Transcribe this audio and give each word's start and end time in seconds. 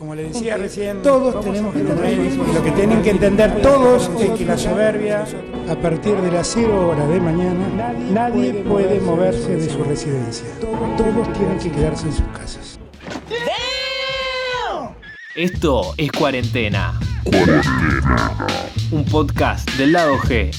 Como 0.00 0.14
le 0.14 0.22
decía 0.22 0.56
recién, 0.56 1.02
todos 1.02 1.44
tenemos 1.44 1.74
que 1.74 1.82
tener 1.82 2.18
y 2.18 2.34
lo 2.34 2.64
que 2.64 2.70
tienen 2.70 3.02
que 3.02 3.10
entender 3.10 3.60
todos 3.60 4.10
es 4.18 4.30
que 4.30 4.46
la 4.46 4.56
soberbia, 4.56 5.26
a 5.68 5.74
partir 5.74 6.16
de 6.16 6.32
las 6.32 6.46
0 6.54 6.88
horas 6.88 7.06
de 7.06 7.20
mañana, 7.20 7.92
nadie 8.10 8.54
puede 8.66 8.98
moverse 8.98 9.56
de 9.56 9.68
su 9.68 9.84
residencia. 9.84 10.46
Todos 10.96 11.30
tienen 11.34 11.58
que 11.58 11.70
quedarse 11.70 12.06
en 12.06 12.12
sus 12.14 12.26
casas. 12.28 12.80
Esto 15.36 15.92
es 15.98 16.10
Cuarentena. 16.12 16.98
Un 18.92 19.04
podcast 19.04 19.70
del 19.72 19.92
lado 19.92 20.16
G. 20.16 20.50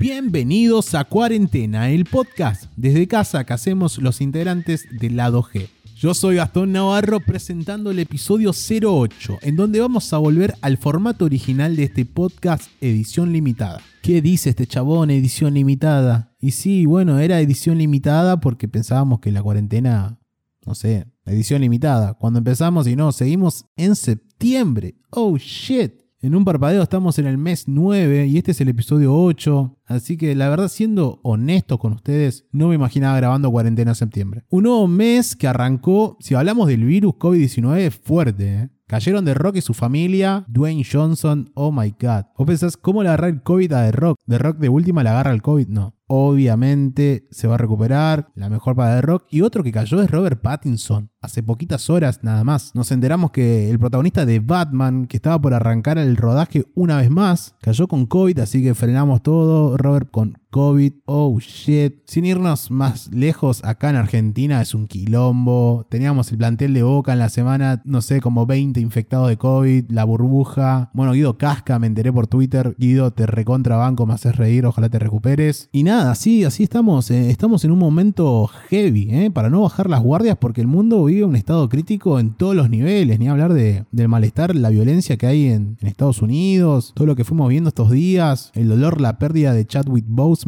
Bienvenidos 0.00 0.96
a 0.96 1.04
Cuarentena, 1.04 1.90
el 1.90 2.06
podcast 2.06 2.64
desde 2.74 3.06
casa 3.06 3.44
que 3.44 3.52
hacemos 3.52 3.98
los 3.98 4.20
integrantes 4.20 4.88
del 4.90 5.14
lado 5.14 5.44
G. 5.44 5.68
Yo 6.02 6.14
soy 6.14 6.34
Gastón 6.34 6.72
Navarro 6.72 7.20
presentando 7.20 7.92
el 7.92 8.00
episodio 8.00 8.50
08, 8.50 9.38
en 9.40 9.54
donde 9.54 9.78
vamos 9.78 10.12
a 10.12 10.18
volver 10.18 10.52
al 10.60 10.76
formato 10.76 11.24
original 11.26 11.76
de 11.76 11.84
este 11.84 12.04
podcast 12.04 12.68
edición 12.80 13.32
limitada. 13.32 13.80
¿Qué 14.02 14.20
dice 14.20 14.50
este 14.50 14.66
chabón 14.66 15.12
edición 15.12 15.54
limitada? 15.54 16.34
Y 16.40 16.50
sí, 16.50 16.86
bueno, 16.86 17.20
era 17.20 17.38
edición 17.38 17.78
limitada 17.78 18.40
porque 18.40 18.66
pensábamos 18.66 19.20
que 19.20 19.30
la 19.30 19.44
cuarentena, 19.44 20.18
no 20.66 20.74
sé, 20.74 21.06
edición 21.24 21.60
limitada. 21.60 22.14
Cuando 22.14 22.38
empezamos 22.38 22.88
y 22.88 22.96
no, 22.96 23.12
seguimos 23.12 23.66
en 23.76 23.94
septiembre. 23.94 24.96
Oh 25.10 25.36
shit. 25.38 26.02
En 26.24 26.36
un 26.36 26.44
parpadeo 26.44 26.84
estamos 26.84 27.18
en 27.18 27.26
el 27.26 27.36
mes 27.36 27.64
9 27.66 28.28
y 28.28 28.38
este 28.38 28.52
es 28.52 28.60
el 28.60 28.68
episodio 28.68 29.12
8. 29.12 29.76
Así 29.86 30.16
que 30.16 30.36
la 30.36 30.48
verdad, 30.48 30.68
siendo 30.68 31.18
honesto 31.24 31.80
con 31.80 31.94
ustedes, 31.94 32.46
no 32.52 32.68
me 32.68 32.76
imaginaba 32.76 33.16
grabando 33.16 33.50
cuarentena 33.50 33.90
en 33.90 33.94
septiembre. 33.96 34.44
Un 34.48 34.62
nuevo 34.62 34.86
mes 34.86 35.34
que 35.34 35.48
arrancó, 35.48 36.16
si 36.20 36.36
hablamos 36.36 36.68
del 36.68 36.84
virus 36.84 37.14
COVID-19, 37.14 37.90
fuerte. 37.90 38.54
¿eh? 38.54 38.68
Cayeron 38.86 39.24
de 39.24 39.34
Rock 39.34 39.56
y 39.56 39.62
su 39.62 39.74
familia, 39.74 40.44
Dwayne 40.46 40.84
Johnson, 40.84 41.50
oh 41.54 41.72
my 41.72 41.92
god. 42.00 42.26
¿Vos 42.38 42.46
pensás 42.46 42.76
cómo 42.76 43.02
le 43.02 43.08
agarra 43.08 43.26
el 43.26 43.42
COVID 43.42 43.72
a 43.72 43.86
The 43.86 43.90
Rock? 43.90 44.18
¿The 44.28 44.38
Rock 44.38 44.58
de 44.58 44.68
última 44.68 45.02
le 45.02 45.08
agarra 45.08 45.32
el 45.32 45.42
COVID? 45.42 45.66
No. 45.66 45.96
Obviamente 46.14 47.26
se 47.30 47.48
va 47.48 47.54
a 47.54 47.56
recuperar, 47.56 48.30
la 48.34 48.50
mejor 48.50 48.76
para 48.76 48.96
The 48.96 49.00
Rock. 49.00 49.24
Y 49.30 49.40
otro 49.40 49.62
que 49.62 49.72
cayó 49.72 50.02
es 50.02 50.10
Robert 50.10 50.42
Pattinson 50.42 51.10
hace 51.22 51.42
poquitas 51.42 51.88
horas 51.88 52.20
nada 52.22 52.44
más. 52.44 52.74
Nos 52.74 52.90
enteramos 52.90 53.30
que 53.30 53.70
el 53.70 53.78
protagonista 53.78 54.26
de 54.26 54.40
Batman, 54.40 55.06
que 55.06 55.16
estaba 55.16 55.40
por 55.40 55.54
arrancar 55.54 55.96
el 55.96 56.18
rodaje 56.18 56.66
una 56.74 56.98
vez 56.98 57.08
más, 57.08 57.54
cayó 57.62 57.88
con 57.88 58.04
COVID, 58.04 58.40
así 58.40 58.62
que 58.62 58.74
frenamos 58.74 59.22
todo. 59.22 59.78
Robert 59.78 60.10
con 60.10 60.36
COVID, 60.52 60.92
oh 61.06 61.38
shit. 61.40 62.02
Sin 62.04 62.26
irnos 62.26 62.70
más 62.70 63.10
lejos, 63.10 63.64
acá 63.64 63.88
en 63.88 63.96
Argentina 63.96 64.60
es 64.60 64.74
un 64.74 64.86
quilombo. 64.86 65.86
Teníamos 65.88 66.30
el 66.30 66.36
plantel 66.36 66.74
de 66.74 66.82
Boca 66.82 67.14
en 67.14 67.20
la 67.20 67.30
semana, 67.30 67.80
no 67.86 68.02
sé, 68.02 68.20
como 68.20 68.44
20 68.44 68.78
infectados 68.78 69.30
de 69.30 69.38
COVID, 69.38 69.90
la 69.90 70.04
burbuja. 70.04 70.90
Bueno, 70.92 71.12
Guido 71.12 71.38
Casca, 71.38 71.78
me 71.78 71.86
enteré 71.86 72.12
por 72.12 72.26
Twitter. 72.26 72.76
Guido, 72.78 73.14
te 73.14 73.24
recontra 73.24 73.76
banco, 73.76 74.04
me 74.04 74.12
haces 74.12 74.36
reír, 74.36 74.66
ojalá 74.66 74.90
te 74.90 74.98
recuperes. 74.98 75.70
Y 75.72 75.84
nada, 75.84 76.10
así, 76.10 76.44
así 76.44 76.64
estamos. 76.64 77.10
Eh, 77.10 77.30
estamos 77.30 77.64
en 77.64 77.70
un 77.70 77.78
momento 77.78 78.46
heavy, 78.68 79.08
eh, 79.10 79.30
para 79.30 79.48
no 79.48 79.62
bajar 79.62 79.88
las 79.88 80.02
guardias 80.02 80.36
porque 80.38 80.60
el 80.60 80.66
mundo 80.66 81.02
vive 81.06 81.24
un 81.24 81.34
estado 81.34 81.66
crítico 81.70 82.20
en 82.20 82.34
todos 82.34 82.54
los 82.54 82.68
niveles, 82.68 83.18
ni 83.18 83.26
hablar 83.26 83.54
de, 83.54 83.86
del 83.90 84.08
malestar, 84.08 84.54
la 84.54 84.68
violencia 84.68 85.16
que 85.16 85.26
hay 85.26 85.46
en, 85.46 85.78
Estados 85.80 86.20
Unidos, 86.22 86.92
todo 86.94 87.06
lo 87.06 87.16
que 87.16 87.24
fuimos 87.24 87.48
viendo 87.48 87.68
estos 87.68 87.90
días, 87.90 88.50
el 88.54 88.68
dolor, 88.68 89.00
la 89.00 89.18
pérdida 89.18 89.54
de 89.54 89.66
Chadwick 89.66 90.04
Boseman. 90.08 90.41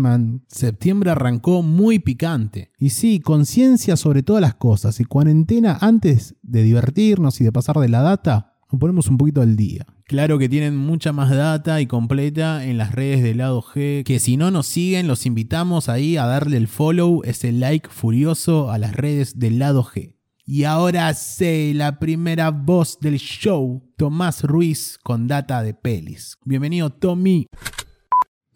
Septiembre 0.48 1.11
arrancó 1.11 1.62
muy 1.62 1.98
picante. 1.98 2.70
Y 2.78 2.91
sí, 2.91 3.20
conciencia 3.20 3.97
sobre 3.97 4.23
todas 4.23 4.41
las 4.41 4.55
cosas 4.55 5.01
y 5.01 5.05
cuarentena 5.05 5.78
antes 5.81 6.34
de 6.42 6.62
divertirnos 6.62 7.41
y 7.41 7.45
de 7.45 7.53
pasar 7.53 7.77
de 7.77 7.89
la 7.89 8.03
data, 8.03 8.55
nos 8.70 8.81
ponemos 8.81 9.09
un 9.09 9.19
poquito 9.19 9.41
al 9.41 9.56
día. 9.56 9.86
Claro 10.06 10.39
que 10.39 10.48
tienen 10.48 10.77
mucha 10.77 11.12
más 11.12 11.31
data 11.31 11.81
y 11.81 11.86
completa 11.86 12.64
en 12.64 12.77
las 12.77 12.92
redes 12.92 13.23
del 13.23 13.39
lado 13.39 13.62
G, 13.62 14.05
que 14.05 14.19
si 14.19 14.36
no 14.36 14.51
nos 14.51 14.67
siguen 14.67 15.07
los 15.07 15.27
invitamos 15.27 15.89
ahí 15.89 16.17
a 16.17 16.27
darle 16.27 16.57
el 16.57 16.69
follow, 16.69 17.23
ese 17.24 17.52
like 17.52 17.89
furioso 17.89 18.70
a 18.70 18.79
las 18.79 18.95
redes 18.95 19.39
del 19.39 19.58
lado 19.58 19.83
G. 19.85 20.14
Y 20.46 20.64
ahora 20.64 21.14
sé 21.14 21.73
la 21.74 21.98
primera 21.98 22.51
voz 22.51 22.98
del 23.01 23.17
show, 23.17 23.83
Tomás 23.96 24.42
Ruiz 24.42 24.98
con 25.02 25.27
data 25.27 25.63
de 25.63 25.73
pelis. 25.73 26.36
Bienvenido, 26.45 26.90
Tommy. 26.90 27.46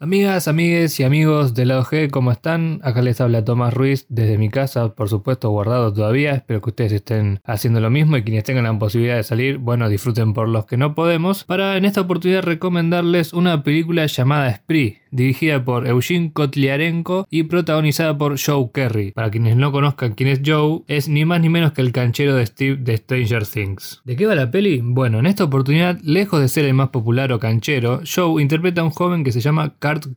Amigas, 0.01 0.47
amigues 0.47 0.97
y 1.01 1.03
amigos 1.03 1.53
del 1.53 1.67
lado 1.67 1.83
G, 1.83 2.09
¿cómo 2.09 2.31
están? 2.31 2.79
Acá 2.83 3.01
les 3.01 3.19
habla 3.19 3.43
Tomás 3.43 3.73
Ruiz 3.73 4.05
desde 4.07 4.37
mi 4.37 4.47
casa, 4.47 4.95
por 4.95 5.09
supuesto 5.09 5.49
guardado 5.49 5.91
todavía. 5.91 6.35
Espero 6.35 6.61
que 6.61 6.69
ustedes 6.69 6.93
estén 6.93 7.41
haciendo 7.43 7.81
lo 7.81 7.89
mismo 7.89 8.15
y 8.15 8.23
quienes 8.23 8.45
tengan 8.45 8.63
la 8.63 8.79
posibilidad 8.79 9.17
de 9.17 9.23
salir, 9.23 9.57
bueno, 9.57 9.89
disfruten 9.89 10.31
por 10.31 10.47
los 10.47 10.65
que 10.65 10.77
no 10.77 10.95
podemos. 10.95 11.43
Para 11.43 11.75
en 11.75 11.83
esta 11.83 11.99
oportunidad 11.99 12.43
recomendarles 12.43 13.33
una 13.33 13.61
película 13.61 14.05
llamada 14.05 14.55
Spree, 14.55 14.99
dirigida 15.11 15.63
por 15.63 15.87
Eugene 15.87 16.31
Kotliarenko 16.31 17.27
y 17.29 17.43
protagonizada 17.43 18.17
por 18.17 18.39
Joe 18.39 18.69
Kerry. 18.73 19.11
Para 19.11 19.31
quienes 19.31 19.55
no 19.55 19.71
conozcan 19.71 20.13
quién 20.13 20.29
es 20.29 20.41
Joe, 20.45 20.81
es 20.87 21.09
ni 21.09 21.25
más 21.25 21.41
ni 21.41 21.49
menos 21.49 21.73
que 21.73 21.81
el 21.81 21.91
canchero 21.91 22.35
de 22.35 22.45
Steve 22.45 22.77
de 22.77 22.97
Stranger 22.97 23.45
Things. 23.45 24.01
¿De 24.05 24.15
qué 24.15 24.25
va 24.25 24.35
la 24.35 24.51
peli? 24.51 24.81
Bueno, 24.83 25.19
en 25.19 25.25
esta 25.25 25.43
oportunidad, 25.43 25.99
lejos 26.01 26.39
de 26.39 26.47
ser 26.47 26.65
el 26.65 26.73
más 26.73 26.89
popular 26.89 27.31
o 27.31 27.39
canchero, 27.39 28.01
Joe 28.05 28.41
interpreta 28.41 28.81
a 28.81 28.85
un 28.85 28.91
joven 28.91 29.23
que 29.23 29.31
se 29.31 29.41
llama 29.41 29.73
Kurt 29.79 30.07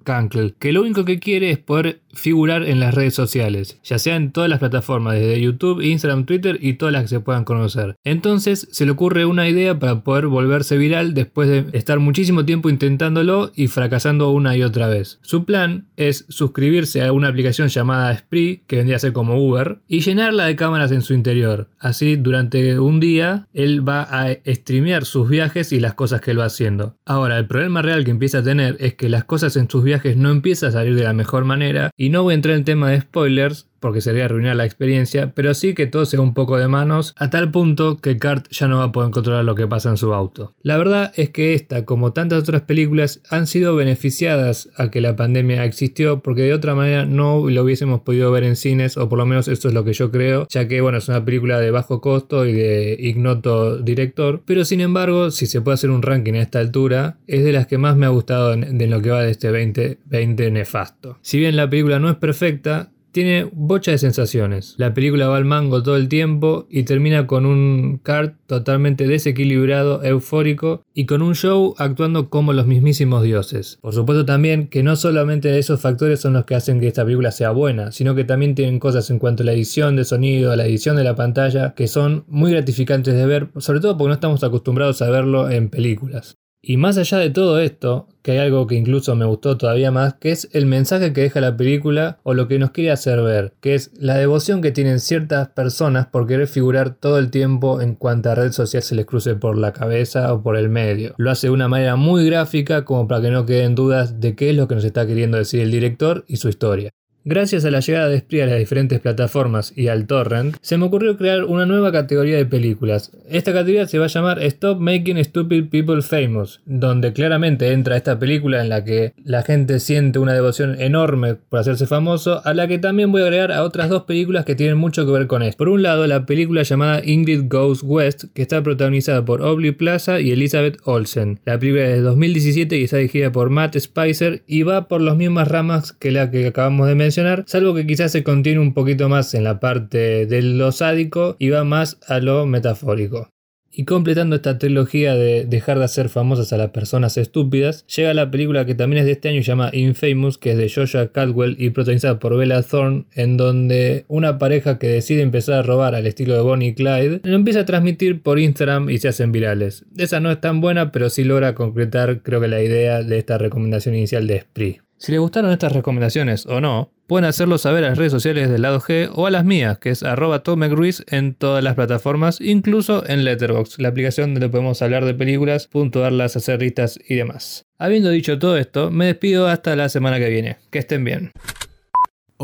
que 0.58 0.72
lo 0.72 0.82
único 0.82 1.04
que 1.04 1.18
quiere 1.18 1.50
es 1.50 1.58
poder 1.58 2.01
figurar 2.12 2.64
en 2.64 2.80
las 2.80 2.94
redes 2.94 3.14
sociales, 3.14 3.78
ya 3.82 3.98
sea 3.98 4.16
en 4.16 4.32
todas 4.32 4.50
las 4.50 4.58
plataformas, 4.58 5.14
desde 5.14 5.40
YouTube, 5.40 5.80
Instagram, 5.80 6.26
Twitter 6.26 6.58
y 6.60 6.74
todas 6.74 6.92
las 6.92 7.02
que 7.02 7.08
se 7.08 7.20
puedan 7.20 7.44
conocer. 7.44 7.96
Entonces 8.04 8.68
se 8.70 8.84
le 8.84 8.92
ocurre 8.92 9.24
una 9.24 9.48
idea 9.48 9.78
para 9.78 10.02
poder 10.02 10.26
volverse 10.26 10.76
viral 10.76 11.14
después 11.14 11.48
de 11.48 11.66
estar 11.72 11.98
muchísimo 11.98 12.44
tiempo 12.44 12.70
intentándolo 12.70 13.52
y 13.54 13.68
fracasando 13.68 14.30
una 14.30 14.56
y 14.56 14.62
otra 14.62 14.88
vez. 14.88 15.18
Su 15.22 15.44
plan 15.44 15.86
es 15.96 16.24
suscribirse 16.28 17.02
a 17.02 17.12
una 17.12 17.28
aplicación 17.28 17.68
llamada 17.68 18.16
Spree, 18.16 18.62
que 18.66 18.76
vendría 18.76 18.96
a 18.96 19.00
ser 19.00 19.12
como 19.12 19.36
Uber, 19.36 19.78
y 19.88 20.00
llenarla 20.00 20.46
de 20.46 20.56
cámaras 20.56 20.92
en 20.92 21.02
su 21.02 21.14
interior. 21.14 21.68
Así, 21.78 22.16
durante 22.16 22.78
un 22.78 23.00
día, 23.00 23.48
él 23.52 23.86
va 23.86 24.02
a 24.02 24.36
streamear 24.46 25.04
sus 25.04 25.28
viajes 25.28 25.72
y 25.72 25.80
las 25.80 25.94
cosas 25.94 26.20
que 26.20 26.32
él 26.32 26.40
va 26.40 26.46
haciendo. 26.46 26.96
Ahora, 27.04 27.38
el 27.38 27.46
problema 27.46 27.82
real 27.82 28.04
que 28.04 28.10
empieza 28.10 28.38
a 28.38 28.42
tener 28.42 28.76
es 28.80 28.94
que 28.94 29.08
las 29.08 29.24
cosas 29.24 29.56
en 29.56 29.68
sus 29.68 29.84
viajes 29.84 30.16
no 30.16 30.30
empieza 30.30 30.68
a 30.68 30.72
salir 30.72 30.94
de 30.94 31.04
la 31.04 31.12
mejor 31.12 31.44
manera. 31.44 31.90
Y 32.02 32.08
no 32.08 32.24
voy 32.24 32.32
a 32.32 32.34
entrar 32.34 32.56
en 32.56 32.64
tema 32.64 32.90
de 32.90 33.00
spoilers, 33.00 33.68
porque 33.82 34.00
sería 34.00 34.24
arruinar 34.24 34.56
la 34.56 34.64
experiencia, 34.64 35.32
pero 35.34 35.52
sí 35.52 35.74
que 35.74 35.86
todo 35.86 36.06
sea 36.06 36.20
un 36.22 36.32
poco 36.32 36.56
de 36.56 36.68
manos, 36.68 37.14
a 37.18 37.28
tal 37.28 37.50
punto 37.50 37.98
que 37.98 38.16
Kart 38.16 38.46
ya 38.50 38.68
no 38.68 38.78
va 38.78 38.84
a 38.84 38.92
poder 38.92 39.10
controlar 39.10 39.44
lo 39.44 39.54
que 39.54 39.66
pasa 39.66 39.90
en 39.90 39.98
su 39.98 40.14
auto. 40.14 40.54
La 40.62 40.78
verdad 40.78 41.12
es 41.16 41.30
que 41.30 41.52
esta, 41.52 41.84
como 41.84 42.14
tantas 42.14 42.40
otras 42.40 42.62
películas, 42.62 43.20
han 43.28 43.46
sido 43.46 43.76
beneficiadas 43.76 44.70
a 44.76 44.90
que 44.90 45.00
la 45.00 45.16
pandemia 45.16 45.64
existió, 45.64 46.20
porque 46.20 46.42
de 46.42 46.54
otra 46.54 46.74
manera 46.74 47.04
no 47.04 47.50
lo 47.50 47.62
hubiésemos 47.62 48.00
podido 48.00 48.30
ver 48.30 48.44
en 48.44 48.56
cines, 48.56 48.96
o 48.96 49.08
por 49.08 49.18
lo 49.18 49.26
menos 49.26 49.48
eso 49.48 49.68
es 49.68 49.74
lo 49.74 49.84
que 49.84 49.92
yo 49.92 50.10
creo, 50.10 50.46
ya 50.48 50.68
que 50.68 50.80
bueno, 50.80 50.98
es 50.98 51.08
una 51.08 51.24
película 51.24 51.58
de 51.58 51.70
bajo 51.70 52.00
costo 52.00 52.46
y 52.46 52.52
de 52.52 52.96
ignoto 52.98 53.78
director, 53.78 54.42
pero 54.46 54.64
sin 54.64 54.80
embargo, 54.80 55.30
si 55.32 55.46
se 55.46 55.60
puede 55.60 55.74
hacer 55.74 55.90
un 55.90 56.02
ranking 56.02 56.34
a 56.34 56.42
esta 56.42 56.60
altura, 56.60 57.18
es 57.26 57.44
de 57.44 57.52
las 57.52 57.66
que 57.66 57.78
más 57.78 57.96
me 57.96 58.06
ha 58.06 58.10
gustado 58.10 58.56
de 58.56 58.86
lo 58.86 59.02
que 59.02 59.10
va 59.10 59.22
de 59.22 59.32
este 59.32 59.48
2020 59.48 60.50
nefasto. 60.52 61.18
Si 61.22 61.38
bien 61.38 61.56
la 61.56 61.68
película 61.68 61.98
no 61.98 62.08
es 62.08 62.16
perfecta, 62.16 62.91
tiene 63.12 63.48
bocha 63.52 63.90
de 63.90 63.98
sensaciones. 63.98 64.74
La 64.78 64.94
película 64.94 65.28
va 65.28 65.36
al 65.36 65.44
mango 65.44 65.82
todo 65.82 65.96
el 65.96 66.08
tiempo 66.08 66.66
y 66.70 66.82
termina 66.82 67.26
con 67.26 67.46
un 67.46 68.00
cart 68.02 68.36
totalmente 68.46 69.06
desequilibrado, 69.06 70.02
eufórico 70.02 70.82
y 70.94 71.06
con 71.06 71.22
un 71.22 71.34
show 71.34 71.74
actuando 71.78 72.30
como 72.30 72.52
los 72.52 72.66
mismísimos 72.66 73.22
dioses. 73.22 73.78
Por 73.80 73.94
supuesto 73.94 74.24
también 74.24 74.66
que 74.66 74.82
no 74.82 74.96
solamente 74.96 75.58
esos 75.58 75.80
factores 75.80 76.20
son 76.20 76.32
los 76.32 76.44
que 76.44 76.54
hacen 76.54 76.80
que 76.80 76.88
esta 76.88 77.04
película 77.04 77.30
sea 77.30 77.50
buena, 77.50 77.92
sino 77.92 78.14
que 78.14 78.24
también 78.24 78.54
tienen 78.54 78.78
cosas 78.78 79.10
en 79.10 79.18
cuanto 79.18 79.42
a 79.42 79.46
la 79.46 79.52
edición 79.52 79.94
de 79.96 80.04
sonido, 80.04 80.50
a 80.50 80.56
la 80.56 80.66
edición 80.66 80.96
de 80.96 81.04
la 81.04 81.14
pantalla, 81.14 81.74
que 81.74 81.88
son 81.88 82.24
muy 82.28 82.50
gratificantes 82.50 83.14
de 83.14 83.26
ver, 83.26 83.48
sobre 83.58 83.80
todo 83.80 83.96
porque 83.96 84.08
no 84.08 84.14
estamos 84.14 84.42
acostumbrados 84.42 85.02
a 85.02 85.10
verlo 85.10 85.50
en 85.50 85.68
películas. 85.68 86.38
Y 86.64 86.76
más 86.76 86.96
allá 86.96 87.18
de 87.18 87.30
todo 87.30 87.58
esto, 87.58 88.06
que 88.22 88.30
hay 88.30 88.38
algo 88.38 88.68
que 88.68 88.76
incluso 88.76 89.16
me 89.16 89.24
gustó 89.24 89.58
todavía 89.58 89.90
más, 89.90 90.14
que 90.14 90.30
es 90.30 90.48
el 90.52 90.66
mensaje 90.66 91.12
que 91.12 91.22
deja 91.22 91.40
la 91.40 91.56
película 91.56 92.20
o 92.22 92.34
lo 92.34 92.46
que 92.46 92.60
nos 92.60 92.70
quiere 92.70 92.92
hacer 92.92 93.20
ver, 93.20 93.52
que 93.60 93.74
es 93.74 93.90
la 93.94 94.14
devoción 94.16 94.62
que 94.62 94.70
tienen 94.70 95.00
ciertas 95.00 95.48
personas 95.48 96.06
por 96.06 96.28
querer 96.28 96.46
figurar 96.46 96.94
todo 96.94 97.18
el 97.18 97.32
tiempo 97.32 97.80
en 97.80 97.96
cuanta 97.96 98.36
red 98.36 98.52
social 98.52 98.80
se 98.84 98.94
les 98.94 99.06
cruce 99.06 99.34
por 99.34 99.58
la 99.58 99.72
cabeza 99.72 100.32
o 100.32 100.44
por 100.44 100.56
el 100.56 100.68
medio. 100.68 101.14
Lo 101.18 101.32
hace 101.32 101.48
de 101.48 101.52
una 101.52 101.66
manera 101.66 101.96
muy 101.96 102.24
gráfica 102.26 102.84
como 102.84 103.08
para 103.08 103.22
que 103.22 103.30
no 103.32 103.44
queden 103.44 103.74
dudas 103.74 104.20
de 104.20 104.36
qué 104.36 104.50
es 104.50 104.56
lo 104.56 104.68
que 104.68 104.76
nos 104.76 104.84
está 104.84 105.04
queriendo 105.04 105.38
decir 105.38 105.62
el 105.62 105.72
director 105.72 106.24
y 106.28 106.36
su 106.36 106.48
historia. 106.48 106.92
Gracias 107.24 107.64
a 107.64 107.70
la 107.70 107.78
llegada 107.78 108.08
de 108.08 108.18
Spree 108.18 108.42
a 108.42 108.46
las 108.46 108.58
diferentes 108.58 108.98
plataformas 108.98 109.72
y 109.76 109.86
al 109.86 110.08
torrent, 110.08 110.56
se 110.60 110.76
me 110.76 110.86
ocurrió 110.86 111.16
crear 111.16 111.44
una 111.44 111.66
nueva 111.66 111.92
categoría 111.92 112.36
de 112.36 112.46
películas. 112.46 113.12
Esta 113.30 113.52
categoría 113.52 113.86
se 113.86 114.00
va 114.00 114.06
a 114.06 114.08
llamar 114.08 114.42
Stop 114.42 114.80
Making 114.80 115.24
Stupid 115.24 115.68
People 115.68 116.02
Famous, 116.02 116.60
donde 116.66 117.12
claramente 117.12 117.70
entra 117.70 117.96
esta 117.96 118.18
película 118.18 118.60
en 118.60 118.68
la 118.68 118.82
que 118.82 119.12
la 119.24 119.44
gente 119.44 119.78
siente 119.78 120.18
una 120.18 120.32
devoción 120.32 120.80
enorme 120.80 121.36
por 121.36 121.60
hacerse 121.60 121.86
famoso, 121.86 122.42
a 122.44 122.54
la 122.54 122.66
que 122.66 122.80
también 122.80 123.12
voy 123.12 123.22
a 123.22 123.26
agregar 123.26 123.52
a 123.52 123.62
otras 123.62 123.88
dos 123.88 124.02
películas 124.02 124.44
que 124.44 124.56
tienen 124.56 124.76
mucho 124.76 125.06
que 125.06 125.12
ver 125.12 125.28
con 125.28 125.44
esto. 125.44 125.58
Por 125.58 125.68
un 125.68 125.84
lado, 125.84 126.04
la 126.08 126.26
película 126.26 126.64
llamada 126.64 127.02
Ingrid 127.04 127.44
Goes 127.48 127.84
West, 127.84 128.24
que 128.34 128.42
está 128.42 128.64
protagonizada 128.64 129.24
por 129.24 129.42
Aubrey 129.42 129.70
Plaza 129.70 130.20
y 130.20 130.32
Elizabeth 130.32 130.78
Olsen. 130.86 131.38
La 131.44 131.56
película 131.56 131.84
es 131.84 131.98
de 131.98 132.00
2017 132.00 132.78
y 132.78 132.82
está 132.82 132.96
dirigida 132.96 133.30
por 133.30 133.48
Matt 133.48 133.78
Spicer 133.78 134.42
y 134.48 134.64
va 134.64 134.88
por 134.88 135.00
las 135.00 135.16
mismas 135.16 135.46
ramas 135.46 135.92
que 135.92 136.10
la 136.10 136.28
que 136.28 136.48
acabamos 136.48 136.88
de 136.88 136.96
mencionar 136.96 137.11
salvo 137.12 137.74
que 137.74 137.86
quizás 137.86 138.12
se 138.12 138.24
contiene 138.24 138.60
un 138.60 138.74
poquito 138.74 139.08
más 139.08 139.34
en 139.34 139.44
la 139.44 139.60
parte 139.60 140.26
de 140.26 140.42
lo 140.42 140.72
sádico 140.72 141.36
y 141.38 141.50
va 141.50 141.64
más 141.64 141.98
a 142.06 142.18
lo 142.18 142.46
metafórico. 142.46 143.28
Y 143.74 143.86
completando 143.86 144.36
esta 144.36 144.58
trilogía 144.58 145.14
de 145.14 145.46
dejar 145.46 145.78
de 145.78 145.86
hacer 145.86 146.10
famosas 146.10 146.52
a 146.52 146.58
las 146.58 146.70
personas 146.70 147.16
estúpidas, 147.16 147.86
llega 147.86 148.12
la 148.12 148.30
película 148.30 148.66
que 148.66 148.74
también 148.74 149.00
es 149.00 149.06
de 149.06 149.12
este 149.12 149.30
año 149.30 149.40
llama 149.40 149.70
Infamous, 149.72 150.36
que 150.36 150.52
es 150.52 150.58
de 150.58 150.70
Joshua 150.70 151.10
Caldwell 151.10 151.56
y 151.58 151.70
protagonizada 151.70 152.18
por 152.18 152.36
Bella 152.36 152.62
Thorne, 152.62 153.06
en 153.14 153.38
donde 153.38 154.04
una 154.08 154.38
pareja 154.38 154.78
que 154.78 154.88
decide 154.88 155.22
empezar 155.22 155.54
a 155.54 155.62
robar 155.62 155.94
al 155.94 156.06
estilo 156.06 156.34
de 156.34 156.42
Bonnie 156.42 156.68
y 156.68 156.74
Clyde, 156.74 157.20
lo 157.24 157.34
empieza 157.34 157.60
a 157.60 157.64
transmitir 157.64 158.20
por 158.20 158.38
Instagram 158.38 158.90
y 158.90 158.98
se 158.98 159.08
hacen 159.08 159.32
virales. 159.32 159.86
Esa 159.96 160.20
no 160.20 160.30
es 160.30 160.38
tan 160.38 160.60
buena, 160.60 160.92
pero 160.92 161.08
sí 161.08 161.24
logra 161.24 161.54
concretar 161.54 162.20
creo 162.22 162.42
que 162.42 162.48
la 162.48 162.62
idea 162.62 163.02
de 163.02 163.16
esta 163.16 163.38
recomendación 163.38 163.94
inicial 163.94 164.26
de 164.26 164.40
Spree. 164.40 164.82
Si 165.02 165.10
les 165.10 165.20
gustaron 165.20 165.50
estas 165.50 165.72
recomendaciones 165.72 166.46
o 166.46 166.60
no, 166.60 166.92
pueden 167.08 167.24
hacerlo 167.24 167.58
saber 167.58 167.82
a 167.82 167.88
las 167.88 167.98
redes 167.98 168.12
sociales 168.12 168.48
del 168.48 168.62
lado 168.62 168.78
G 168.78 169.10
o 169.12 169.26
a 169.26 169.32
las 169.32 169.44
mías, 169.44 169.78
que 169.78 169.90
es 169.90 170.04
arroba 170.04 170.44
tomegruiz 170.44 171.02
en 171.08 171.34
todas 171.34 171.64
las 171.64 171.74
plataformas, 171.74 172.40
incluso 172.40 173.04
en 173.08 173.24
Letterboxd, 173.24 173.80
la 173.80 173.88
aplicación 173.88 174.32
donde 174.32 174.48
podemos 174.48 174.80
hablar 174.80 175.04
de 175.04 175.14
películas, 175.14 175.66
puntuarlas, 175.66 176.36
hacer 176.36 176.60
listas 176.60 177.00
y 177.08 177.16
demás. 177.16 177.64
Habiendo 177.78 178.10
dicho 178.10 178.38
todo 178.38 178.56
esto, 178.56 178.92
me 178.92 179.06
despido 179.06 179.48
hasta 179.48 179.74
la 179.74 179.88
semana 179.88 180.20
que 180.20 180.28
viene. 180.28 180.58
Que 180.70 180.78
estén 180.78 181.02
bien. 181.02 181.32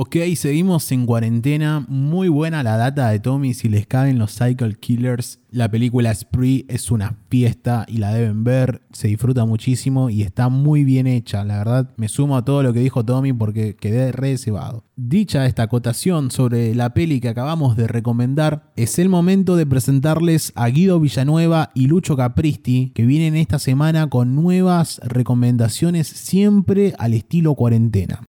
Ok, 0.00 0.14
seguimos 0.36 0.92
en 0.92 1.06
cuarentena. 1.06 1.84
Muy 1.88 2.28
buena 2.28 2.62
la 2.62 2.76
data 2.76 3.10
de 3.10 3.18
Tommy 3.18 3.52
si 3.52 3.68
les 3.68 3.84
caben 3.88 4.16
los 4.16 4.32
Cycle 4.32 4.76
Killers. 4.76 5.40
La 5.50 5.68
película 5.68 6.14
Spree 6.14 6.66
es 6.68 6.92
una 6.92 7.16
fiesta 7.28 7.84
y 7.88 7.96
la 7.96 8.14
deben 8.14 8.44
ver. 8.44 8.82
Se 8.92 9.08
disfruta 9.08 9.44
muchísimo 9.44 10.08
y 10.08 10.22
está 10.22 10.50
muy 10.50 10.84
bien 10.84 11.08
hecha. 11.08 11.44
La 11.44 11.58
verdad, 11.58 11.90
me 11.96 12.08
sumo 12.08 12.36
a 12.36 12.44
todo 12.44 12.62
lo 12.62 12.72
que 12.72 12.78
dijo 12.78 13.04
Tommy 13.04 13.32
porque 13.32 13.74
quedé 13.74 14.12
re 14.12 14.38
cebado. 14.38 14.84
Dicha 14.94 15.46
esta 15.46 15.64
acotación 15.64 16.30
sobre 16.30 16.76
la 16.76 16.94
peli 16.94 17.18
que 17.18 17.30
acabamos 17.30 17.76
de 17.76 17.88
recomendar, 17.88 18.70
es 18.76 19.00
el 19.00 19.08
momento 19.08 19.56
de 19.56 19.66
presentarles 19.66 20.52
a 20.54 20.68
Guido 20.68 21.00
Villanueva 21.00 21.70
y 21.74 21.88
Lucho 21.88 22.16
Capristi, 22.16 22.92
que 22.94 23.04
vienen 23.04 23.34
esta 23.34 23.58
semana 23.58 24.08
con 24.08 24.36
nuevas 24.36 25.00
recomendaciones 25.02 26.06
siempre 26.06 26.94
al 26.98 27.14
estilo 27.14 27.56
cuarentena. 27.56 28.20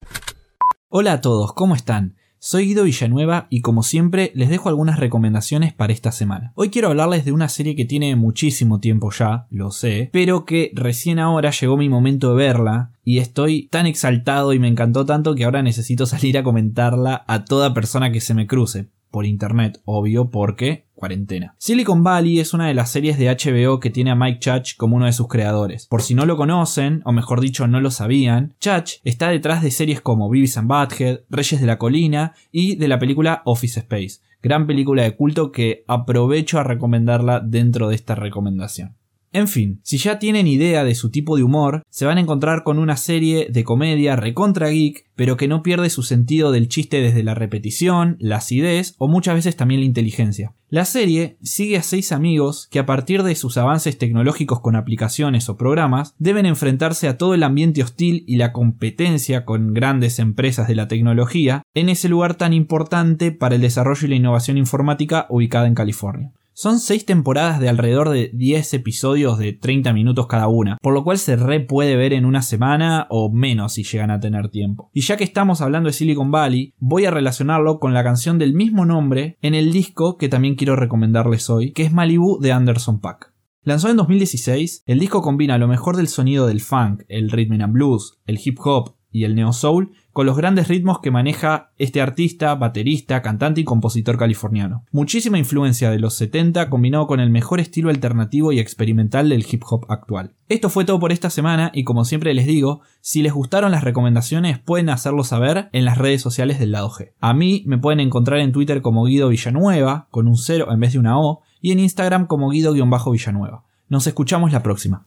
Hola 0.92 1.14
a 1.14 1.22
todos, 1.22 1.54
¿cómo 1.54 1.76
están? 1.76 2.16
Soy 2.40 2.66
Guido 2.66 2.84
Villanueva 2.86 3.46
y 3.52 3.62
como 3.62 3.84
siempre 3.84 4.32
les 4.34 4.50
dejo 4.50 4.70
algunas 4.70 5.00
recomendaciones 5.00 5.72
para 5.72 5.94
esta 5.94 6.12
semana. 6.12 6.52
Hoy 6.56 6.72
quiero 6.72 6.88
hablarles 6.88 7.26
de 7.26 7.32
una 7.32 7.48
serie 7.48 7.76
que 7.76 7.86
tiene 7.86 8.16
muchísimo 8.16 8.80
tiempo 8.80 9.12
ya, 9.12 9.46
lo 9.52 9.70
sé, 9.70 10.10
pero 10.12 10.46
que 10.46 10.72
recién 10.74 11.20
ahora 11.20 11.52
llegó 11.52 11.78
mi 11.78 11.90
momento 11.90 12.32
de 12.32 12.44
verla 12.44 12.92
y 13.04 13.20
estoy 13.20 13.68
tan 13.68 13.86
exaltado 13.86 14.52
y 14.52 14.58
me 14.58 14.68
encantó 14.68 15.06
tanto 15.06 15.36
que 15.36 15.44
ahora 15.44 15.62
necesito 15.62 16.06
salir 16.08 16.40
a 16.40 16.44
comentarla 16.44 17.24
a 17.28 17.46
toda 17.46 17.76
persona 17.76 18.12
que 18.12 18.20
se 18.20 18.34
me 18.34 18.48
cruce 18.48 18.90
por 19.12 19.26
internet, 19.26 19.82
obvio, 19.86 20.30
porque 20.30 20.86
cuarentena. 20.96 21.56
Silicon 21.58 22.04
Valley 22.04 22.40
es 22.40 22.54
una 22.54 22.68
de 22.68 22.74
las 22.74 22.92
series 22.92 23.18
de 23.18 23.30
HBO 23.30 23.80
que 23.80 23.90
tiene 23.90 24.12
a 24.12 24.16
Mike 24.16 24.40
Chach 24.40 24.76
como 24.76 24.98
uno 24.98 25.06
de 25.06 25.14
sus 25.14 25.28
creadores. 25.28 25.88
Por 25.88 26.02
si 26.02 26.14
no 26.14 26.26
lo 26.26 26.38
conocen, 26.38 27.02
o 27.06 27.12
mejor 27.12 27.40
dicho 27.40 27.68
no 27.68 27.80
lo 27.80 27.90
sabían, 27.90 28.54
Chach 28.60 28.96
está 29.04 29.30
detrás 29.30 29.64
de 29.64 29.72
series 29.72 30.02
como 30.02 30.30
Beavis 30.30 30.58
and 30.58 30.68
Butthead, 30.68 31.22
Reyes 31.30 31.62
de 31.62 31.68
la 31.68 31.78
Colina 31.78 32.34
y 32.52 32.76
de 32.76 32.88
la 32.88 33.00
película 33.00 33.42
Office 33.46 33.80
Space. 33.80 34.20
Gran 34.42 34.68
película 34.68 35.04
de 35.04 35.16
culto 35.16 35.52
que 35.52 35.84
aprovecho 35.88 36.60
a 36.60 36.64
recomendarla 36.64 37.40
dentro 37.40 37.90
de 37.90 37.96
esta 37.96 38.16
recomendación. 38.16 38.99
En 39.32 39.48
fin, 39.48 39.80
si 39.84 39.98
ya 40.00 40.18
tienen 40.18 40.48
idea 40.48 40.84
de 40.84 40.96
su 40.96 41.12
tipo 41.12 41.38
de 41.38 41.44
humor, 41.44 41.84
se 41.90 42.06
van 42.06 42.18
a 42.18 42.22
encontrar 42.22 42.64
con 42.64 42.80
una 42.80 42.98
serie 42.98 43.48
de 43.52 43.64
comedia 43.64 44.16
recontra 44.16 44.70
geek, 44.70 45.06
pero 45.16 45.38
que 45.38 45.48
no 45.48 45.62
pierde 45.62 45.92
su 45.92 46.02
sentido 46.02 46.52
del 46.52 46.68
chiste 46.68 47.00
desde 47.00 47.22
la 47.22 47.36
repetición, 47.36 48.18
la 48.20 48.38
acidez 48.38 48.96
o 48.98 49.08
muchas 49.08 49.36
veces 49.36 49.56
también 49.56 49.82
la 49.82 49.86
inteligencia. 49.86 50.54
La 50.70 50.86
serie 50.86 51.38
sigue 51.44 51.78
a 51.78 51.84
seis 51.84 52.12
amigos 52.12 52.68
que 52.72 52.80
a 52.80 52.86
partir 52.88 53.22
de 53.22 53.36
sus 53.36 53.58
avances 53.58 53.98
tecnológicos 53.98 54.62
con 54.62 54.76
aplicaciones 54.76 55.48
o 55.50 55.58
programas 55.58 56.16
deben 56.18 56.46
enfrentarse 56.48 57.08
a 57.08 57.18
todo 57.18 57.36
el 57.36 57.44
ambiente 57.44 57.84
hostil 57.84 58.24
y 58.28 58.38
la 58.38 58.52
competencia 58.52 59.46
con 59.46 59.74
grandes 59.74 60.18
empresas 60.18 60.68
de 60.68 60.76
la 60.76 60.88
tecnología 60.88 61.64
en 61.76 61.90
ese 61.90 62.10
lugar 62.10 62.36
tan 62.36 62.54
importante 62.54 63.32
para 63.32 63.56
el 63.56 63.62
desarrollo 63.62 64.08
y 64.08 64.10
la 64.10 64.16
innovación 64.16 64.58
informática 64.58 65.28
ubicada 65.30 65.68
en 65.68 65.76
California. 65.76 66.32
Son 66.62 66.80
6 66.80 67.06
temporadas 67.06 67.62
de 67.62 67.70
alrededor 67.70 68.10
de 68.10 68.32
10 68.34 68.74
episodios 68.74 69.38
de 69.38 69.54
30 69.54 69.94
minutos 69.94 70.28
cada 70.28 70.50
una, 70.50 70.78
por 70.82 70.94
lo 70.94 71.06
cual 71.06 71.18
se 71.18 71.38
re 71.38 71.62
puede 71.62 71.96
ver 71.96 72.12
en 72.12 72.26
una 72.26 72.42
semana 72.42 73.08
o 73.10 73.32
menos 73.32 73.72
si 73.72 73.86
llegan 73.86 74.12
a 74.12 74.20
tener 74.20 74.50
tiempo. 74.50 74.92
Y 74.94 75.00
ya 75.00 75.16
que 75.16 75.24
estamos 75.24 75.62
hablando 75.62 75.88
de 75.88 75.94
Silicon 75.94 76.32
Valley, 76.32 76.74
voy 76.78 77.06
a 77.06 77.12
relacionarlo 77.12 77.80
con 77.80 77.94
la 77.94 78.04
canción 78.04 78.40
del 78.40 78.56
mismo 78.56 78.86
nombre 78.86 79.38
en 79.42 79.56
el 79.56 79.72
disco 79.72 80.18
que 80.18 80.28
también 80.28 80.56
quiero 80.56 80.76
recomendarles 80.76 81.50
hoy, 81.50 81.72
que 81.72 81.84
es 81.84 81.94
Malibu 81.94 82.42
de 82.42 82.52
Anderson 82.52 83.00
Paak. 83.00 83.34
Lanzado 83.64 83.92
en 83.92 83.98
2016, 83.98 84.84
el 84.86 85.00
disco 85.00 85.22
combina 85.22 85.58
lo 85.58 85.70
mejor 85.70 85.96
del 85.96 86.10
sonido 86.10 86.46
del 86.46 86.60
funk, 86.60 87.04
el 87.08 87.32
rhythm 87.32 87.62
and 87.62 87.72
blues, 87.72 88.20
el 88.26 88.38
hip 88.44 88.60
hop 88.62 88.96
y 89.12 89.24
el 89.24 89.36
neo 89.36 89.54
soul 89.54 89.94
con 90.20 90.26
los 90.26 90.36
grandes 90.36 90.68
ritmos 90.68 91.00
que 91.00 91.12
maneja 91.12 91.72
este 91.78 92.02
artista, 92.02 92.54
baterista, 92.54 93.22
cantante 93.22 93.62
y 93.62 93.64
compositor 93.64 94.18
californiano. 94.18 94.84
Muchísima 94.92 95.38
influencia 95.38 95.92
de 95.92 96.00
los 96.00 96.14
70 96.16 96.70
combinado 96.70 97.08
con 97.08 97.22
el 97.22 97.30
mejor 97.30 97.62
estilo 97.62 97.90
alternativo 97.90 98.52
y 98.52 98.60
experimental 98.60 99.30
del 99.30 99.46
hip 99.50 99.64
hop 99.70 99.86
actual. 99.88 100.34
Esto 100.50 100.70
fue 100.70 100.84
todo 100.84 101.00
por 101.00 101.14
esta 101.14 101.30
semana 101.30 101.72
y 101.74 101.86
como 101.86 102.04
siempre 102.04 102.34
les 102.34 102.48
digo, 102.48 102.82
si 103.00 103.22
les 103.22 103.32
gustaron 103.32 103.72
las 103.72 103.86
recomendaciones 103.86 104.60
pueden 104.60 104.90
hacerlo 104.90 105.24
saber 105.24 105.70
en 105.72 105.86
las 105.86 105.98
redes 105.98 106.22
sociales 106.22 106.60
del 106.60 106.74
lado 106.74 106.90
G. 106.90 107.14
A 107.22 107.34
mí 107.34 107.64
me 107.66 107.78
pueden 107.78 108.02
encontrar 108.02 108.42
en 108.42 108.52
Twitter 108.52 108.82
como 108.82 109.06
Guido 109.06 109.30
Villanueva, 109.30 110.10
con 110.12 110.28
un 110.28 110.36
cero 110.36 110.68
en 110.70 110.82
vez 110.82 110.92
de 110.92 111.00
una 111.00 111.18
O, 111.18 111.44
y 111.62 111.72
en 111.72 111.80
Instagram 111.80 112.28
como 112.28 112.50
Guido-Villanueva. 112.50 113.64
Nos 113.88 114.06
escuchamos 114.06 114.52
la 114.52 114.64
próxima. 114.64 115.06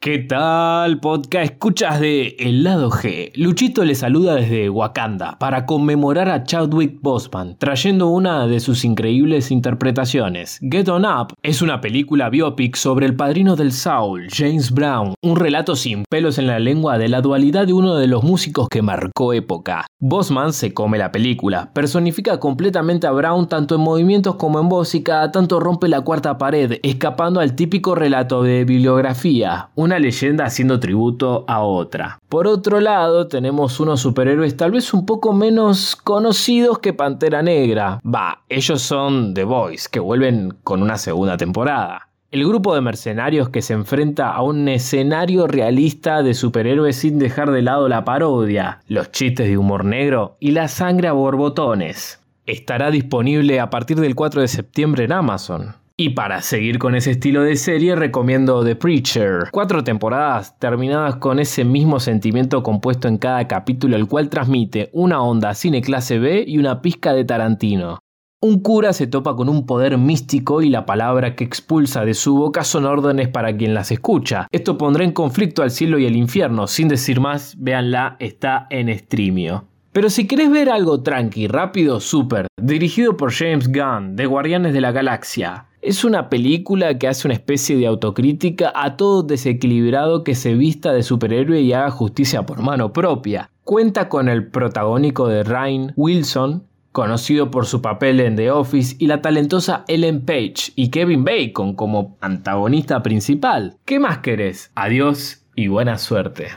¿Qué 0.00 0.20
tal, 0.20 1.00
podcast? 1.00 1.54
Escuchas 1.54 1.98
de 1.98 2.36
El 2.38 2.62
lado 2.62 2.88
G. 2.88 3.32
Luchito 3.34 3.84
le 3.84 3.96
saluda 3.96 4.36
desde 4.36 4.70
Wakanda 4.70 5.36
para 5.40 5.66
conmemorar 5.66 6.28
a 6.28 6.44
Chadwick 6.44 7.00
Boseman, 7.02 7.56
trayendo 7.58 8.06
una 8.06 8.46
de 8.46 8.60
sus 8.60 8.84
increíbles 8.84 9.50
interpretaciones. 9.50 10.60
Get 10.62 10.88
On 10.88 11.04
Up 11.04 11.34
es 11.42 11.62
una 11.62 11.80
película 11.80 12.30
biopic 12.30 12.76
sobre 12.76 13.06
el 13.06 13.16
padrino 13.16 13.56
del 13.56 13.72
Soul, 13.72 14.28
James 14.30 14.70
Brown, 14.70 15.14
un 15.20 15.34
relato 15.34 15.74
sin 15.74 16.04
pelos 16.08 16.38
en 16.38 16.46
la 16.46 16.60
lengua 16.60 16.96
de 16.96 17.08
la 17.08 17.20
dualidad 17.20 17.66
de 17.66 17.72
uno 17.72 17.96
de 17.96 18.06
los 18.06 18.22
músicos 18.22 18.68
que 18.68 18.82
marcó 18.82 19.32
época. 19.32 19.84
Bosman 19.98 20.52
se 20.52 20.72
come 20.72 20.98
la 20.98 21.10
película, 21.10 21.72
personifica 21.74 22.38
completamente 22.38 23.08
a 23.08 23.10
Brown 23.10 23.48
tanto 23.48 23.74
en 23.74 23.80
movimientos 23.80 24.36
como 24.36 24.60
en 24.60 25.02
cada 25.02 25.32
tanto 25.32 25.58
rompe 25.58 25.88
la 25.88 26.02
cuarta 26.02 26.38
pared, 26.38 26.78
escapando 26.84 27.40
al 27.40 27.56
típico 27.56 27.96
relato 27.96 28.44
de 28.44 28.64
bibliografía 28.64 29.70
una 29.88 29.98
leyenda 29.98 30.44
haciendo 30.44 30.78
tributo 30.78 31.46
a 31.48 31.62
otra. 31.62 32.18
Por 32.28 32.46
otro 32.46 32.78
lado, 32.78 33.26
tenemos 33.26 33.80
unos 33.80 34.02
superhéroes 34.02 34.54
tal 34.54 34.72
vez 34.72 34.92
un 34.92 35.06
poco 35.06 35.32
menos 35.32 35.96
conocidos 35.96 36.78
que 36.78 36.92
Pantera 36.92 37.42
Negra. 37.42 37.98
Va, 38.04 38.42
ellos 38.50 38.82
son 38.82 39.32
The 39.32 39.44
Boys, 39.44 39.88
que 39.88 39.98
vuelven 39.98 40.52
con 40.62 40.82
una 40.82 40.98
segunda 40.98 41.38
temporada. 41.38 42.08
El 42.30 42.46
grupo 42.46 42.74
de 42.74 42.82
mercenarios 42.82 43.48
que 43.48 43.62
se 43.62 43.72
enfrenta 43.72 44.30
a 44.30 44.42
un 44.42 44.68
escenario 44.68 45.46
realista 45.46 46.22
de 46.22 46.34
superhéroes 46.34 46.96
sin 46.96 47.18
dejar 47.18 47.50
de 47.50 47.62
lado 47.62 47.88
la 47.88 48.04
parodia, 48.04 48.80
los 48.88 49.10
chistes 49.10 49.48
de 49.48 49.56
humor 49.56 49.86
negro 49.86 50.36
y 50.38 50.50
la 50.50 50.68
sangre 50.68 51.08
a 51.08 51.12
borbotones. 51.12 52.20
Estará 52.44 52.90
disponible 52.90 53.58
a 53.58 53.70
partir 53.70 53.98
del 53.98 54.14
4 54.14 54.42
de 54.42 54.48
septiembre 54.48 55.04
en 55.04 55.12
Amazon. 55.12 55.76
Y 56.00 56.10
para 56.10 56.42
seguir 56.42 56.78
con 56.78 56.94
ese 56.94 57.10
estilo 57.10 57.42
de 57.42 57.56
serie 57.56 57.96
recomiendo 57.96 58.64
The 58.64 58.76
Preacher. 58.76 59.48
Cuatro 59.50 59.82
temporadas 59.82 60.56
terminadas 60.60 61.16
con 61.16 61.40
ese 61.40 61.64
mismo 61.64 61.98
sentimiento 61.98 62.62
compuesto 62.62 63.08
en 63.08 63.18
cada 63.18 63.48
capítulo 63.48 63.96
el 63.96 64.06
cual 64.06 64.28
transmite 64.28 64.90
una 64.92 65.20
onda 65.20 65.54
cine 65.54 65.82
clase 65.82 66.20
B 66.20 66.44
y 66.46 66.58
una 66.58 66.82
pizca 66.82 67.14
de 67.14 67.24
Tarantino. 67.24 67.98
Un 68.40 68.60
cura 68.60 68.92
se 68.92 69.08
topa 69.08 69.34
con 69.34 69.48
un 69.48 69.66
poder 69.66 69.98
místico 69.98 70.62
y 70.62 70.68
la 70.68 70.86
palabra 70.86 71.34
que 71.34 71.42
expulsa 71.42 72.04
de 72.04 72.14
su 72.14 72.36
boca 72.36 72.62
son 72.62 72.84
órdenes 72.84 73.26
para 73.26 73.56
quien 73.56 73.74
las 73.74 73.90
escucha. 73.90 74.46
Esto 74.52 74.78
pondrá 74.78 75.02
en 75.02 75.10
conflicto 75.10 75.64
al 75.64 75.72
cielo 75.72 75.98
y 75.98 76.06
el 76.06 76.14
infierno. 76.14 76.68
Sin 76.68 76.86
decir 76.86 77.18
más, 77.18 77.56
véanla, 77.58 78.14
está 78.20 78.68
en 78.70 78.96
streamio. 78.96 79.64
Pero 79.90 80.10
si 80.10 80.28
querés 80.28 80.48
ver 80.52 80.70
algo 80.70 81.02
tranqui, 81.02 81.48
rápido, 81.48 81.98
super, 81.98 82.46
dirigido 82.56 83.16
por 83.16 83.32
James 83.32 83.66
Gunn, 83.72 84.14
de 84.14 84.26
Guardianes 84.26 84.72
de 84.72 84.80
la 84.80 84.92
Galaxia, 84.92 85.67
es 85.82 86.04
una 86.04 86.28
película 86.28 86.98
que 86.98 87.08
hace 87.08 87.28
una 87.28 87.34
especie 87.34 87.76
de 87.76 87.86
autocrítica 87.86 88.72
a 88.74 88.96
todo 88.96 89.22
desequilibrado 89.22 90.24
que 90.24 90.34
se 90.34 90.54
vista 90.54 90.92
de 90.92 91.02
superhéroe 91.02 91.60
y 91.60 91.72
haga 91.72 91.90
justicia 91.90 92.44
por 92.44 92.62
mano 92.62 92.92
propia. 92.92 93.50
Cuenta 93.64 94.08
con 94.08 94.28
el 94.28 94.48
protagónico 94.48 95.28
de 95.28 95.44
Ryan 95.44 95.92
Wilson, 95.96 96.64
conocido 96.92 97.50
por 97.50 97.66
su 97.66 97.82
papel 97.82 98.20
en 98.20 98.36
The 98.36 98.50
Office, 98.50 98.96
y 98.98 99.06
la 99.06 99.22
talentosa 99.22 99.84
Ellen 99.88 100.24
Page 100.24 100.72
y 100.74 100.90
Kevin 100.90 101.24
Bacon 101.24 101.74
como 101.74 102.16
antagonista 102.20 103.02
principal. 103.02 103.76
¿Qué 103.84 103.98
más 103.98 104.18
querés? 104.18 104.72
Adiós 104.74 105.44
y 105.54 105.68
buena 105.68 105.98
suerte. 105.98 106.48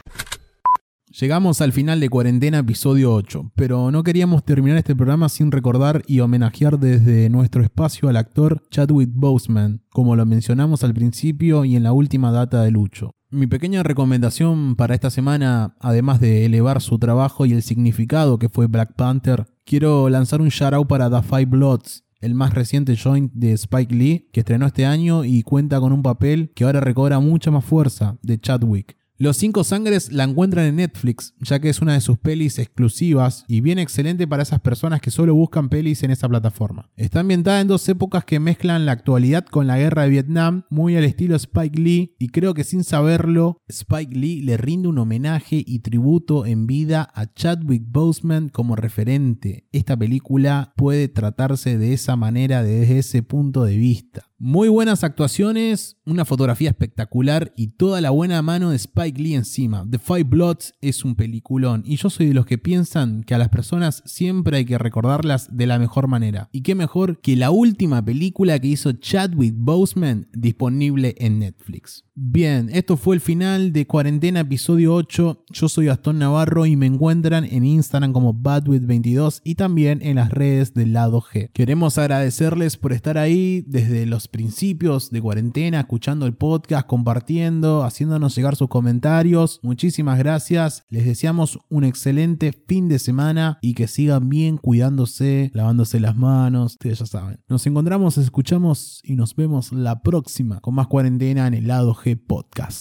Llegamos 1.21 1.61
al 1.61 1.71
final 1.71 1.99
de 1.99 2.09
Cuarentena 2.09 2.57
episodio 2.57 3.13
8, 3.13 3.51
pero 3.53 3.91
no 3.91 4.01
queríamos 4.01 4.43
terminar 4.43 4.79
este 4.79 4.95
programa 4.95 5.29
sin 5.29 5.51
recordar 5.51 6.01
y 6.07 6.19
homenajear 6.19 6.79
desde 6.79 7.29
nuestro 7.29 7.61
espacio 7.61 8.09
al 8.09 8.17
actor 8.17 8.63
Chadwick 8.71 9.11
Boseman, 9.13 9.83
como 9.91 10.15
lo 10.15 10.25
mencionamos 10.25 10.83
al 10.83 10.95
principio 10.95 11.63
y 11.63 11.75
en 11.75 11.83
la 11.83 11.93
última 11.93 12.31
data 12.31 12.63
de 12.63 12.71
Lucho. 12.71 13.11
Mi 13.29 13.45
pequeña 13.45 13.83
recomendación 13.83 14.75
para 14.75 14.95
esta 14.95 15.11
semana, 15.11 15.75
además 15.79 16.19
de 16.19 16.43
elevar 16.43 16.81
su 16.81 16.97
trabajo 16.97 17.45
y 17.45 17.53
el 17.53 17.61
significado 17.61 18.39
que 18.39 18.49
fue 18.49 18.65
Black 18.65 18.95
Panther, 18.95 19.45
quiero 19.63 20.09
lanzar 20.09 20.41
un 20.41 20.49
shout 20.49 20.87
para 20.87 21.07
The 21.07 21.21
Five 21.21 21.45
Bloods, 21.45 22.03
el 22.19 22.33
más 22.33 22.55
reciente 22.55 22.97
joint 22.97 23.31
de 23.31 23.51
Spike 23.51 23.93
Lee, 23.93 24.29
que 24.33 24.39
estrenó 24.39 24.65
este 24.65 24.87
año 24.87 25.23
y 25.23 25.43
cuenta 25.43 25.79
con 25.79 25.93
un 25.93 26.01
papel 26.01 26.51
que 26.55 26.63
ahora 26.63 26.79
recobra 26.79 27.19
mucha 27.19 27.51
más 27.51 27.63
fuerza 27.63 28.17
de 28.23 28.39
Chadwick. 28.39 29.00
Los 29.21 29.37
Cinco 29.37 29.63
Sangres 29.63 30.11
la 30.11 30.23
encuentran 30.23 30.65
en 30.65 30.77
Netflix, 30.77 31.35
ya 31.39 31.59
que 31.59 31.69
es 31.69 31.79
una 31.79 31.93
de 31.93 32.01
sus 32.01 32.17
pelis 32.17 32.57
exclusivas 32.57 33.45
y 33.47 33.61
bien 33.61 33.77
excelente 33.77 34.27
para 34.27 34.41
esas 34.41 34.61
personas 34.61 34.99
que 34.99 35.11
solo 35.11 35.35
buscan 35.35 35.69
pelis 35.69 36.01
en 36.01 36.09
esa 36.09 36.27
plataforma. 36.27 36.89
Está 36.95 37.19
ambientada 37.19 37.61
en 37.61 37.67
dos 37.67 37.87
épocas 37.87 38.25
que 38.25 38.39
mezclan 38.39 38.87
la 38.87 38.93
actualidad 38.93 39.45
con 39.45 39.67
la 39.67 39.77
guerra 39.77 40.05
de 40.05 40.09
Vietnam, 40.09 40.63
muy 40.71 40.97
al 40.97 41.03
estilo 41.03 41.35
Spike 41.35 41.79
Lee, 41.79 42.15
y 42.17 42.29
creo 42.29 42.55
que 42.55 42.63
sin 42.63 42.83
saberlo, 42.83 43.57
Spike 43.67 44.17
Lee 44.17 44.41
le 44.41 44.57
rinde 44.57 44.87
un 44.87 44.97
homenaje 44.97 45.63
y 45.67 45.81
tributo 45.81 46.47
en 46.47 46.65
vida 46.65 47.07
a 47.13 47.31
Chadwick 47.31 47.83
Boseman 47.85 48.49
como 48.49 48.75
referente. 48.75 49.67
Esta 49.71 49.95
película 49.95 50.73
puede 50.75 51.09
tratarse 51.09 51.77
de 51.77 51.93
esa 51.93 52.15
manera 52.15 52.63
desde 52.63 52.97
ese 52.97 53.21
punto 53.21 53.65
de 53.65 53.77
vista. 53.77 54.30
Muy 54.43 54.69
buenas 54.69 55.03
actuaciones, 55.03 55.97
una 56.03 56.25
fotografía 56.25 56.71
espectacular 56.71 57.53
y 57.55 57.67
toda 57.77 58.01
la 58.01 58.09
buena 58.09 58.41
mano 58.41 58.71
de 58.71 58.75
Spike 58.75 59.21
Lee 59.21 59.35
encima. 59.35 59.85
The 59.87 59.99
Five 59.99 60.23
Bloods 60.23 60.73
es 60.81 61.05
un 61.05 61.13
peliculón 61.13 61.83
y 61.85 61.97
yo 61.97 62.09
soy 62.09 62.25
de 62.25 62.33
los 62.33 62.47
que 62.47 62.57
piensan 62.57 63.21
que 63.21 63.35
a 63.35 63.37
las 63.37 63.49
personas 63.49 64.01
siempre 64.07 64.57
hay 64.57 64.65
que 64.65 64.79
recordarlas 64.79 65.55
de 65.55 65.67
la 65.67 65.77
mejor 65.77 66.07
manera. 66.07 66.49
Y 66.51 66.63
qué 66.63 66.73
mejor 66.73 67.21
que 67.21 67.35
la 67.35 67.51
última 67.51 68.03
película 68.03 68.57
que 68.57 68.69
hizo 68.69 68.93
Chadwick 68.93 69.53
Boseman 69.55 70.27
disponible 70.33 71.13
en 71.19 71.37
Netflix. 71.37 72.05
Bien, 72.15 72.69
esto 72.73 72.97
fue 72.97 73.15
el 73.15 73.21
final 73.21 73.71
de 73.73 73.87
Cuarentena 73.87 74.41
episodio 74.41 74.93
8. 74.95 75.45
Yo 75.49 75.69
soy 75.69 75.85
Gastón 75.85 76.19
Navarro 76.19 76.65
y 76.65 76.75
me 76.75 76.85
encuentran 76.85 77.45
en 77.45 77.63
Instagram 77.63 78.11
como 78.11 78.33
Badwith22 78.33 79.41
y 79.43 79.55
también 79.55 80.01
en 80.01 80.17
las 80.17 80.29
redes 80.29 80.73
del 80.73 80.93
lado 80.93 81.21
G. 81.21 81.49
Queremos 81.53 81.97
agradecerles 81.97 82.77
por 82.77 82.91
estar 82.91 83.17
ahí 83.17 83.63
desde 83.65 84.05
los 84.05 84.27
principios 84.31 85.11
de 85.11 85.21
cuarentena, 85.21 85.81
escuchando 85.81 86.25
el 86.25 86.33
podcast, 86.33 86.87
compartiendo, 86.87 87.83
haciéndonos 87.83 88.35
llegar 88.35 88.55
sus 88.55 88.69
comentarios. 88.69 89.59
Muchísimas 89.61 90.17
gracias. 90.17 90.85
Les 90.89 91.05
deseamos 91.05 91.59
un 91.69 91.83
excelente 91.83 92.53
fin 92.67 92.89
de 92.89 92.99
semana 92.99 93.59
y 93.61 93.73
que 93.73 93.87
sigan 93.87 94.29
bien 94.29 94.57
cuidándose, 94.57 95.51
lavándose 95.53 95.99
las 95.99 96.15
manos. 96.15 96.73
Ustedes 96.73 96.99
ya 96.99 97.05
saben. 97.05 97.39
Nos 97.47 97.67
encontramos, 97.67 98.17
escuchamos 98.17 99.01
y 99.03 99.15
nos 99.15 99.35
vemos 99.35 99.71
la 99.71 100.01
próxima 100.01 100.59
con 100.61 100.75
más 100.75 100.87
cuarentena 100.87 101.47
en 101.47 101.53
el 101.53 101.67
lado 101.67 101.93
G 101.93 102.19
Podcast. 102.19 102.79